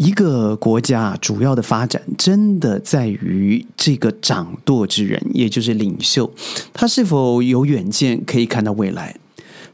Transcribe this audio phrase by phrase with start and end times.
[0.00, 6.32] 一个国家主要的发展，真的在于这个掌舵之人，也就是领袖，
[6.72, 9.16] 他是否有远见，可以看到未来。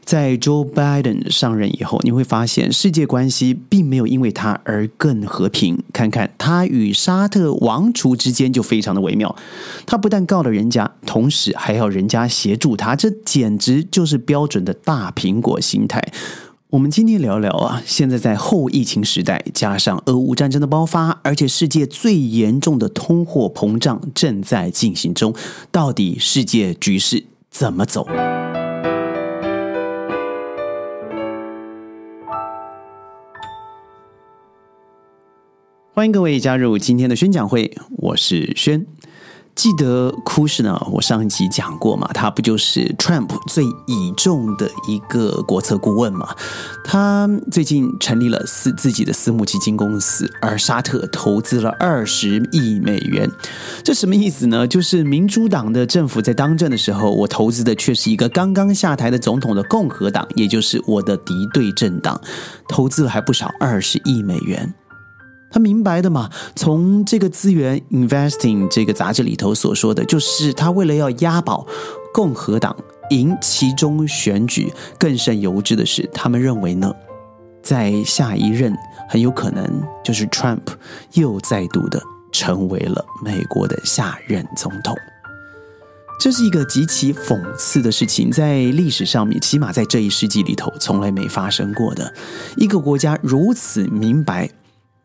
[0.03, 5.81] 在 Joe Biden 上任以后，你会发现世界关系并没有因为他而更和平。
[5.93, 9.33] 看看他与沙特王储之间就非常的微妙，
[9.85, 16.01] 他不但告了人家，同时还要人家协助他，这简直就是标准的大苹果心态。
[16.69, 25.33] 我们今天聊聊啊，现在在后疫情时代，加上俄乌战争的爆发，而且世界最严重的通货膨胀正在进行中，
[25.71, 28.05] 到底世界局势怎么走？
[35.93, 38.85] 欢迎各位加入今天的宣讲会，我是轩。
[39.57, 40.79] 记得库什呢？
[40.91, 46.29] 我上一集讲过嘛，他不就是 Trump 最倚重的一个国策顾问嘛？
[46.85, 53.27] 他最近成立了私自己的私募基金公司，而沙特投资了二十亿美元。
[53.83, 54.67] 这什么意思呢？
[54.67, 62.21] 就是民主党的政府在当政的时候，我投资的却是一个刚刚下台的总统的共和党，也就是我的敌对政党，
[62.69, 64.71] 投资了还不少二十亿美元。
[65.57, 66.29] 他明白的嘛？
[66.55, 71.65] 从这个资源 investing 这个杂志里头所说的，就是他为了要押宝
[72.13, 72.77] 共和党
[73.09, 76.93] 赢其中选举，更甚尤之的是，他们认为呢，
[77.63, 78.71] 在下一任
[79.09, 80.61] 很有可能就是 Trump
[81.13, 81.99] 又再度的
[82.31, 84.95] 成为了美国的下任总统。
[86.19, 92.13] 这是一个极其讽刺的事情，在历史上面，起码在这一世纪里头，从来没发生过的。
[92.57, 94.47] 一个国家如此明白。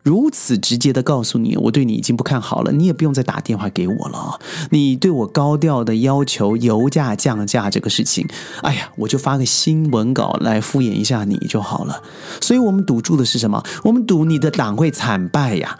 [0.02, 4.40] 如此直接的告诉你，我对你已经不看好了，你也不用再打电话给我了。
[4.70, 8.26] 你对我高调的要求油价降价这个事情，
[8.62, 12.02] 哎呀，我就发个新闻稿来敷衍一下你就好了。
[12.40, 13.62] 所以我们赌注的是什么？
[13.84, 15.78] 我们赌你的党会惨败呀。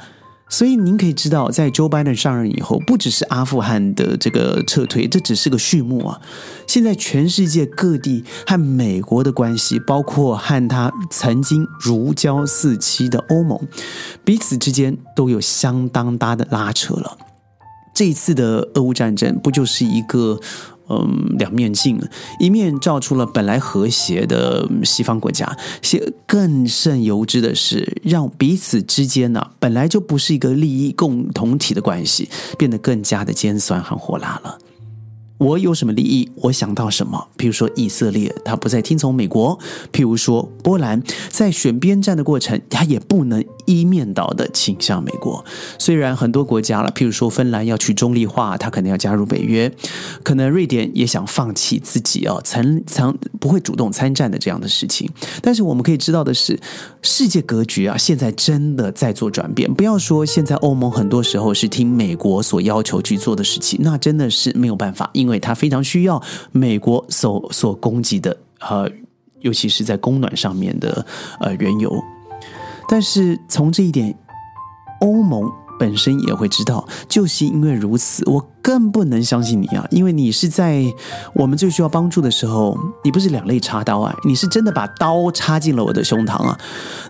[0.53, 6.21] 所以您可以知道，在 Joe Biden 上任以后，不只是阿富汗的这个撤退，这只是个序幕啊。
[6.67, 13.59] 现在全世界各地和美国的关系，包括和他曾经如胶似漆的欧盟，
[14.25, 17.17] 彼此之间都有相当大的拉扯了。
[18.03, 20.41] 这一次的俄乌战争，不就是一个？
[20.89, 21.99] 嗯，两面镜，
[22.41, 34.59] 一面照出了本来和谐的西方国家，些更甚由之的是，让彼此之间呢，本来就不是一个利益共同体的关系，变得更加的尖酸和火辣了。
[35.43, 36.31] 我有什么利益？
[36.37, 37.27] 我想到什么？
[37.37, 39.59] 譬如说以色列，他不再听从美国；
[39.93, 45.45] 譬如说波兰，在选边站的过程，他也不能一面倒的倾向美国。
[45.81, 49.69] 虽然很多国家了，譬如说芬兰要去中立化，他可能要加入北约；
[50.23, 55.11] 可能瑞典也想放弃自己哦，曾曾不会主动参战的这样的事情。
[55.43, 56.57] 但是我们可以知道的是，
[57.03, 59.73] 世界格局啊，现在真的在做转变。
[59.75, 65.32] 不要说现在欧盟很多时候是听美国所要求去做的事情，那真的是没有办法，因为。
[65.33, 66.23] 因为它非常需要
[66.53, 68.87] 美国所所供给的呃，
[69.41, 71.07] 尤其是在供暖上面的
[71.41, 71.91] 呃原油，
[72.87, 74.15] 但是从这一点，
[75.01, 75.51] 欧盟。
[75.79, 79.85] 本身也会知道，就是因为如此，我更不能相信你啊！
[79.91, 80.85] 因为你是在
[81.35, 86.59] 我们最需要帮助的时候，你不是两肋插刀啊，你是真的把刀插进了我的胸膛啊！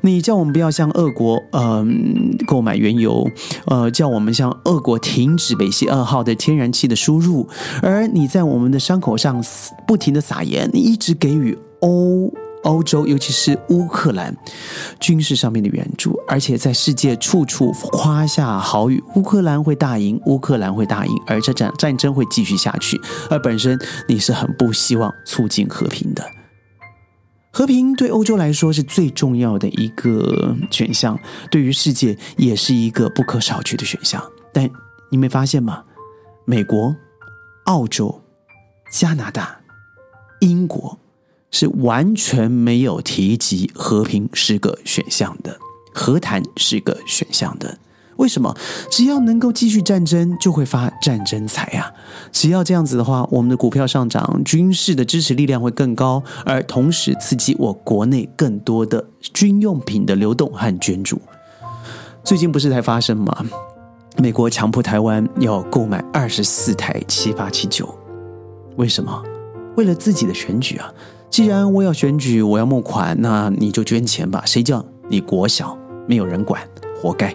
[0.00, 1.84] 你叫我们不要向俄国呃
[2.46, 3.30] 购买原油，
[3.66, 7.48] 呃，叫我们向俄国停止北溪二号的天然气的输入，
[7.82, 9.44] 而你在我们的伤口上
[9.86, 12.32] 不停的撒盐，你一直给予欧。
[12.62, 14.36] 欧洲，尤其是乌克兰
[15.00, 23.00] 军事上面的援助，而且在世界处处夸下好语，乌克兰会大赢，乌克兰会大赢，而这战战争会继续下去。
[23.28, 23.78] 而本身
[24.08, 26.24] 你是很不希望促进和平的，
[27.52, 31.18] 和平对欧洲来说是最重要的一个选项，
[31.50, 34.22] 对于世界也是一个不可少去的选项。
[34.52, 34.70] 但
[35.10, 35.82] 你没发现吗？
[36.44, 36.94] 美国、
[37.64, 38.22] 澳洲、
[38.90, 39.60] 加拿大、
[40.40, 40.98] 英国。
[41.52, 45.56] 是完全没有提及和平是个选项的，
[45.92, 47.78] 和谈是个选项的。
[48.16, 48.54] 为什么？
[48.90, 51.92] 只要能够继续战争，就会发战争财啊！
[52.30, 59.04] 只要这样子的话，我们的股票上涨，军事的支持力量会更高，而同时刺激我国内更多的
[59.34, 61.20] 军用品的流动和捐助。
[62.22, 63.44] 最近不是才发生吗？
[64.18, 67.92] 美国强迫台湾要购买二十四台七八七九，
[68.76, 69.22] 为什么？
[69.76, 70.92] 为了自己的选举啊！
[71.32, 74.42] 既然我要选举，我要募款，那你就捐钱吧。
[74.44, 75.76] 谁叫你国小
[76.06, 76.60] 没有人管，
[77.00, 77.34] 活该。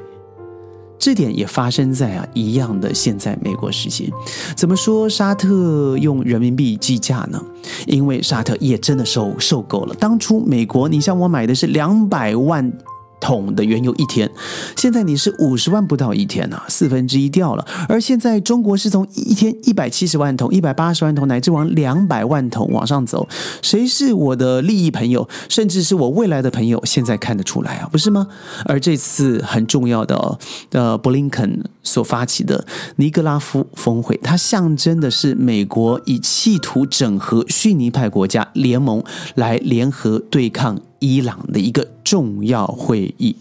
[0.99, 4.13] 这点也发生在啊一样的现在美国时期。
[4.55, 7.43] 怎么说沙特用人民币计价呢？
[7.87, 9.95] 因为沙特也真的受受够了。
[9.95, 12.71] 当初美国你像我买的是两百万
[13.19, 14.29] 桶的原油一天，
[14.75, 17.65] 现在你是五十万不到一天呐，四分之一掉了。
[17.89, 23.27] 而现在中国是从一天一百七十万桶、一百八十万桶，乃至往两百万桶往上走。
[23.61, 28.27] 谁是我的利益朋友，甚至是我未来的朋友，现在看得出来啊，不是吗？
[28.65, 30.39] 而这次很重要的
[30.71, 32.65] 呃，布林肯所发起的
[32.97, 39.03] 尼格拉夫峰会，它象征的是美国以企图整合逊尼派国家联盟
[39.35, 40.79] 来联合对抗。
[40.99, 41.59] 伊朗的。
[41.59, 43.35] 一个重要会议，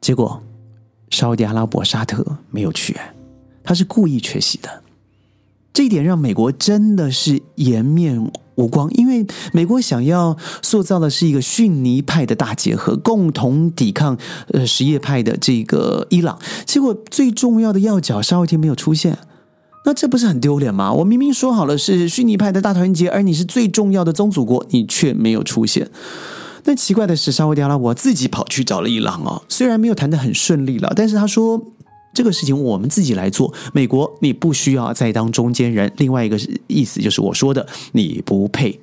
[0.00, 0.42] 结果
[1.10, 2.94] 沙特阿拉伯沙特没有去，
[3.64, 4.82] 他是故意缺席的。
[5.72, 14.18] 这一点让美国真的是颜面无光，因为美国想要塑造的是一个逊尼派的大结合，共同抵抗
[14.48, 16.38] 呃什叶派的这个伊朗。
[16.66, 19.16] 结果最重要的要角沙特没有出现。
[19.84, 20.92] 那这不是很丢脸吗？
[20.92, 25.90] 我明明说好了是虚拟派的大团结，而你是最重要的宗主国，你却没有出现。
[26.64, 31.60] 那奇怪的是，沙特阿拉伯自己跑去找了伊朗哦，虽然没有谈得很顺利了，但是他说
[32.14, 35.90] 这个事情我们自己来做，美国你不需要再当中间人。
[35.96, 36.38] 另外一个
[36.68, 38.78] 意思就是我说的，你不配，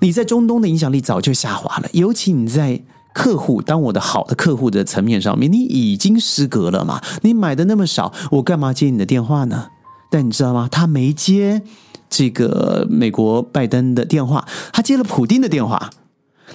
[0.00, 2.80] 你在中东的影响力早就下滑了，尤其你在
[3.12, 7.02] 客户当我的好的客户的层面上面，你已经失格了嘛？
[7.20, 9.66] 你买的那么少，我干嘛接你的电话呢？
[10.10, 10.68] 但你知道吗？
[10.70, 11.62] 他没接
[12.08, 15.90] 这个美国拜登的电话，他接了普京的电话，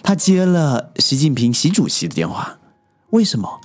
[0.01, 2.59] 他接了习近平习主席的电话。
[3.11, 3.59] 为什么？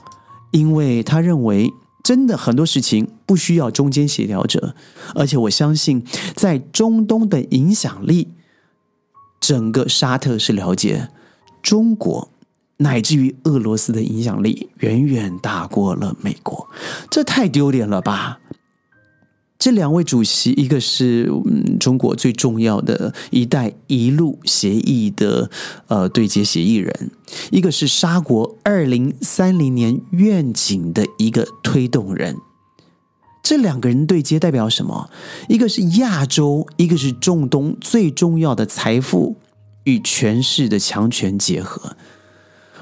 [0.53, 1.73] 因为他认为
[2.03, 4.75] 真的很多事情不需要中间协调者，
[5.15, 6.05] 而且我相信
[6.35, 8.29] 在中东的影响力，
[9.41, 11.09] 整个沙特是了解
[11.63, 12.29] 中国
[12.79, 16.69] 乃至于俄罗斯的影响力远远大过了美国，
[17.11, 18.41] 这太丢脸了吧！
[19.59, 21.31] 这两位主席，一个是
[21.81, 25.51] 中国最重要的一带一路协议的
[25.87, 27.11] 呃对接协议人，
[27.51, 32.37] 一个是沙国二零三零年愿景的一个推动人。
[33.43, 35.09] 这两个人对接代表什么？
[35.49, 39.37] 一个是亚洲，一个是中东最重要的财富
[39.85, 41.97] 与权势的强权结合。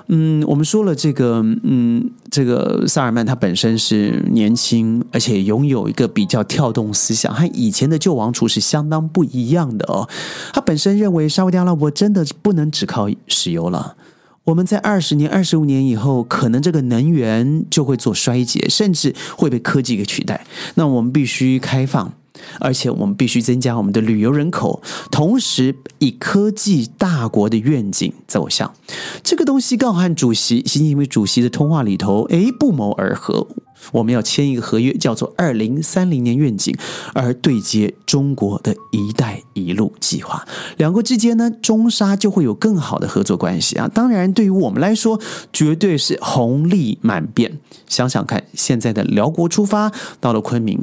[0.09, 10.09] 嗯，我们说了这个，嗯，这个萨尔曼他本身是年轻，而且拥有一个比较跳动思想，和以前的旧王储是相当不一样的哦。
[10.53, 13.97] 他本身认为沙特阿拉伯真的不能只靠石油了，
[14.45, 20.45] 我们在二十年、二十五年以后，可能这个能源就会做衰竭，甚至会被科技给取代。
[20.75, 22.13] 那我们必须开放。
[22.61, 28.75] 而且我们必须增加我们的旅游人口，同时以科技大国的愿景走向
[29.23, 33.47] 这个东西，刚好和主席习近平主席的通话里头，哎，不谋而合。
[33.91, 36.75] 我们要签一个合约，叫做“二零三零年愿景”，
[37.15, 40.47] 而对接中国的一带一路计划。
[40.77, 43.89] 两国之间呢，中沙就会有更好的合作关系啊！
[43.93, 45.21] 当然，对于我们来说，
[45.53, 47.59] 绝对是红利满遍。
[47.89, 49.91] 想想看，现在的辽国出发
[50.21, 50.81] 到了昆明，“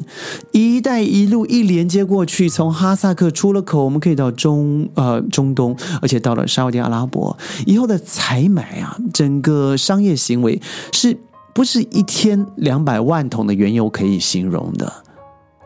[0.52, 10.62] 一带一路”一连接过去，从哈萨克出了口，我们可以到中呃中东，而且到了沙特阿拉伯，以后的采买啊，整个商业行为
[10.92, 11.18] 是。
[11.54, 15.04] 不是一天两百万桶的原油可以形容的，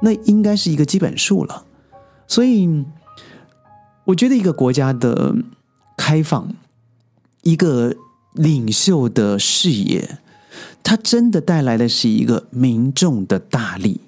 [0.01, 1.65] 那应该是一个基本数了。
[2.27, 2.85] 所以，
[4.05, 5.35] 我觉得一个国家的
[5.95, 6.53] 开放，
[7.43, 7.95] 一个
[8.33, 10.17] 领袖的视野，
[10.81, 14.01] 它真的带来的是一个民众的大力。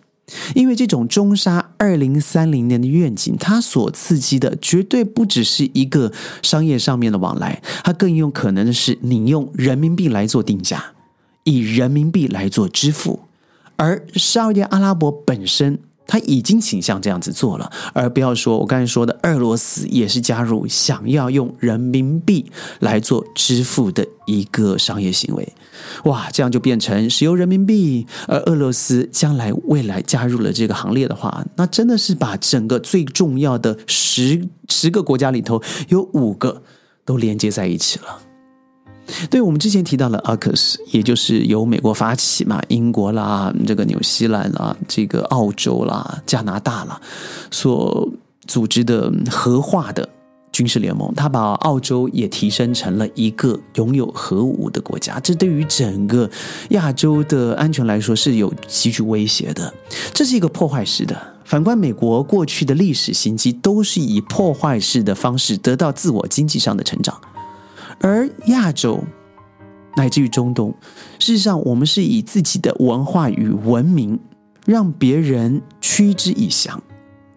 [0.55, 10.94] 因为这种中沙二零三零年的愿景，它所刺激的绝对不只是一个商业上面的往来，它更有可能的是你用人民币来做定价。
[11.45, 13.21] 以人民币来做支付，
[13.77, 22.45] 而沙特阿拉伯本身他已经倾向这样子做了，而不要说我刚才说的俄罗斯也是加入想要用人民币
[22.79, 25.53] 来做支付的一个商业行为。
[26.03, 36.61] 哇，这样就变成石油人民币，而俄罗斯将来未来加入了这个行列的话，那真的是把整个最重要的十十个国家里头有五个
[37.03, 38.19] 都连接在一起了。
[39.29, 46.99] 对我们之前提到了 AUKUS，也就是由美国发起嘛，英国啦、这个纽西兰啦、这个澳洲啦、加拿大啦
[47.51, 48.07] 所
[48.47, 50.07] 组织的核化的
[50.51, 56.29] 军事联盟，它把澳洲也提升成了一个拥有核武的国家，这对于整个
[56.69, 59.73] 亚洲的安全来说是有极具威胁的。
[60.13, 61.15] 这是一个破坏式的。
[61.43, 67.15] 反观美国过去的历史行迹，都是以破坏式的方式得到自我经济上的成长。
[68.01, 69.03] 而亚洲
[69.97, 70.73] 乃至于中东，
[71.19, 74.19] 事实上，我们是以自己的文化与文明，
[74.65, 76.81] 让别人趋之以降，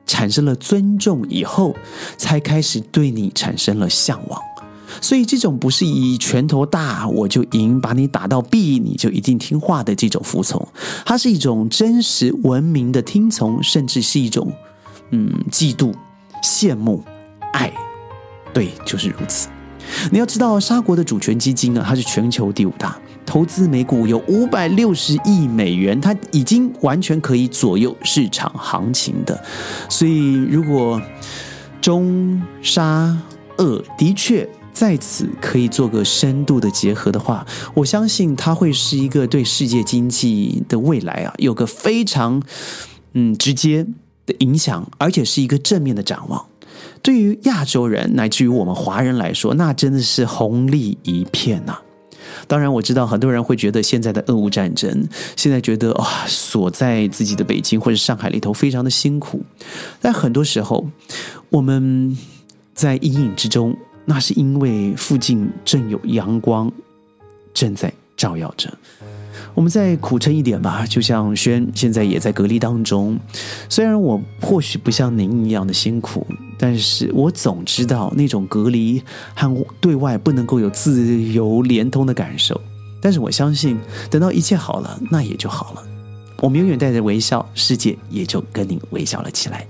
[0.06, 1.74] 产生了尊重以后，
[2.16, 4.40] 才开始对你产生了向往。
[5.00, 10.66] 所以这种不是以拳头大我就赢，把你打到毙你就一定听话的这种服从，
[11.04, 14.50] 它是一种真实文明的听从，甚至是一种
[15.10, 15.94] 嗯嫉妒、
[16.42, 17.04] 羡慕、
[17.52, 17.72] 爱。
[18.52, 19.48] 对，就是如此。
[20.10, 29.42] 你要知道，沙国的主权基金啊，它是全球第五大，投资美股有五百六十亿美元，它已经完全可以左右市场行情的。
[29.88, 31.00] 所以，如果
[31.80, 33.16] 中沙
[33.58, 42.40] 俄的确在此可以做个深度的结合的话，我相信它会是一个对世界经济的未来啊，有个非常
[43.14, 43.84] 嗯直接
[44.26, 46.46] 的影响，而且是一个正面的展望。
[47.02, 51.78] 对于亚洲人乃至于我们华人来说，那真的是红利一片呐！
[52.46, 59.42] 当然，我知道很多人会觉得现在的俄乌战争，现在觉得啊，锁在自己的北京或者上海里头非常的辛苦。
[60.00, 60.86] 但很多时候，
[61.50, 62.16] 我们
[62.74, 66.70] 在阴影之中，那是因为附近正有阳光
[67.54, 68.72] 正在照耀着。
[69.54, 73.18] 我们再苦撑一点吧，就像轩现在也在隔离当中。
[73.68, 76.26] 虽然我或许不像您一样的辛苦，
[76.58, 79.02] 但是我总知道那种隔离
[79.34, 82.60] 和对外不能够有自由连通的感受。
[83.00, 83.78] 但是我相信，
[84.10, 85.82] 等到一切好了，那也就好了。
[86.40, 89.66] 我们永远带着微笑，世界也就跟您微笑了起来。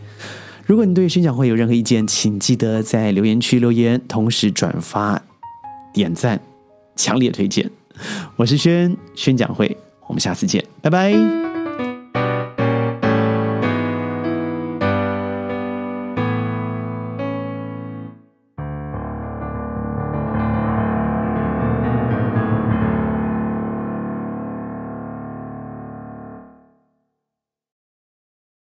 [0.66, 5.23] 如果你对宣讲会有任何意见，请记得在留言区留言，同时转发、
[5.92, 6.40] 点赞，
[6.97, 7.71] 强烈推荐。
[8.37, 9.76] 我是轩宣讲会，
[10.07, 11.48] 我们下次见，拜拜。